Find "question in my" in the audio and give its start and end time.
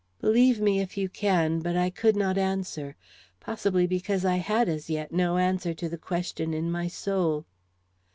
5.95-6.87